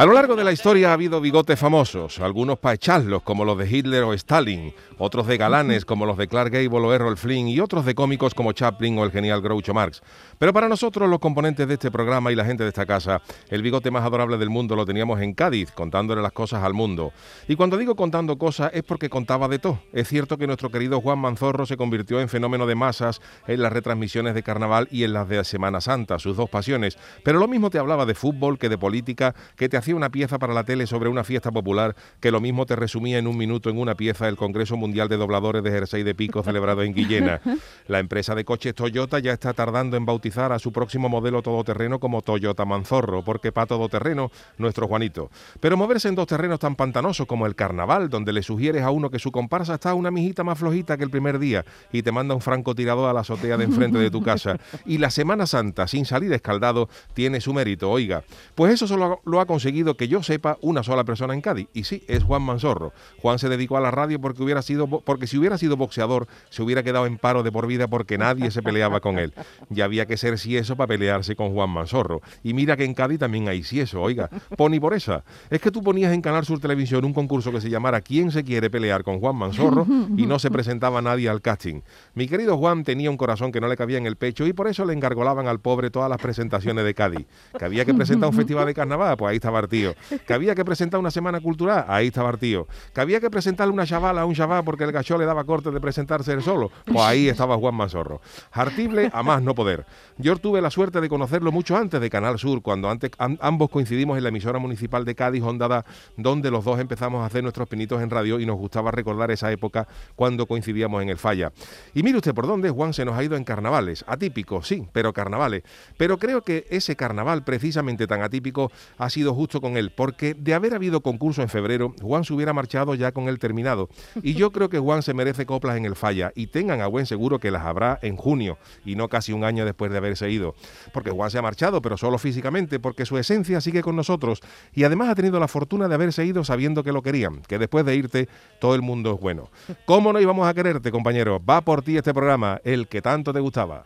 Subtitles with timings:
[0.00, 3.58] A lo largo de la historia ha habido bigotes famosos, algunos para echarlos como los
[3.58, 7.48] de Hitler o Stalin, otros de galanes como los de Clark Gable o Errol Flynn
[7.48, 10.00] y otros de cómicos como Chaplin o el genial Groucho Marx.
[10.38, 13.60] Pero para nosotros, los componentes de este programa y la gente de esta casa, el
[13.60, 17.12] bigote más adorable del mundo lo teníamos en Cádiz, contándole las cosas al mundo.
[17.46, 19.80] Y cuando digo contando cosas es porque contaba de todo.
[19.92, 23.70] Es cierto que nuestro querido Juan Manzorro se convirtió en fenómeno de masas en las
[23.70, 26.96] retransmisiones de carnaval y en las de Semana Santa, sus dos pasiones.
[27.22, 30.38] Pero lo mismo te hablaba de fútbol que de política, que te hacía una pieza
[30.38, 33.70] para la tele sobre una fiesta popular, que lo mismo te resumía en un minuto
[33.70, 37.40] en una pieza del Congreso Mundial de Dobladores de Jersey de Pico celebrado en Guillena.
[37.86, 41.98] La empresa de coches Toyota ya está tardando en bautizar a su próximo modelo todoterreno
[41.98, 45.30] como Toyota Manzorro, porque para todoterreno, nuestro Juanito.
[45.60, 49.10] Pero moverse en dos terrenos tan pantanosos como el carnaval, donde le sugieres a uno
[49.10, 52.34] que su comparsa está una mijita más flojita que el primer día y te manda
[52.34, 56.04] un francotirador a la azotea de enfrente de tu casa, y la Semana Santa sin
[56.04, 58.22] salir escaldado tiene su mérito, oiga.
[58.54, 61.84] Pues eso solo lo ha conseguido que yo sepa una sola persona en Cádiz, y
[61.84, 62.92] sí, es Juan Manzorro.
[63.20, 66.62] Juan se dedicó a la radio porque hubiera sido porque si hubiera sido boxeador se
[66.62, 69.34] hubiera quedado en paro de por vida porque nadie se peleaba con él.
[69.68, 72.20] Ya había que ser si eso para pelearse con Juan Manzorro.
[72.42, 75.24] Y mira que en Cádiz también hay si eso, oiga, poni por esa.
[75.50, 78.44] Es que tú ponías en Canal Sur Televisión un concurso que se llamara ¿Quién se
[78.44, 79.86] quiere pelear con Juan Manzorro?
[80.16, 81.80] y no se presentaba nadie al casting.
[82.14, 84.68] Mi querido Juan tenía un corazón que no le cabía en el pecho y por
[84.68, 87.26] eso le engargolaban al pobre todas las presentaciones de Cádiz.
[87.58, 89.94] Que había que presentar un festival de carnaval, pues ahí estaba el tío.
[90.26, 92.66] Que había que presentar una semana cultural, ahí estaba el tío.
[92.94, 95.70] Que había que presentarle una chavala a un chaval porque el gacho le daba corte
[95.70, 98.20] de presentarse él solo, pues ahí estaba Juan Manzorro.
[98.52, 99.86] Hartible a más no poder.
[100.18, 104.16] Yo tuve la suerte de conocerlo mucho antes de Canal Sur, cuando antes ambos coincidimos
[104.16, 105.84] en la emisora municipal de Cádiz, Hondada,
[106.16, 109.50] donde los dos empezamos a hacer nuestros pinitos en radio y nos gustaba recordar esa
[109.50, 111.52] época cuando coincidíamos en el Falla.
[111.94, 114.04] Y mire usted por dónde Juan se nos ha ido en carnavales.
[114.06, 115.62] Atípico, sí, pero carnavales.
[115.96, 120.52] Pero creo que ese carnaval precisamente tan atípico ha sido justo con él, porque de
[120.54, 123.88] haber habido concurso en febrero, Juan se hubiera marchado ya con el terminado.
[124.22, 127.06] Y yo creo que Juan se merece coplas en el Falla y tengan a buen
[127.06, 130.54] seguro que las habrá en junio y no casi un año después de haberse ido.
[130.92, 134.40] Porque Juan se ha marchado, pero solo físicamente, porque su esencia sigue con nosotros
[134.74, 137.84] y además ha tenido la fortuna de haberse ido sabiendo que lo querían, que después
[137.86, 138.28] de irte
[138.60, 139.50] todo el mundo es bueno.
[139.86, 141.40] ¿Cómo no íbamos a quererte, compañero?
[141.42, 143.84] Va por ti este programa, el que tanto te gustaba.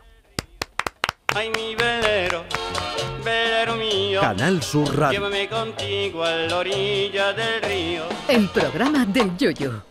[1.35, 2.34] Ay, mi velero,
[4.15, 4.21] mío.
[4.21, 5.19] Canal Sur Radio.
[5.19, 8.03] Llévame contigo a la orilla del río.
[8.27, 9.85] El programa del Yoyo.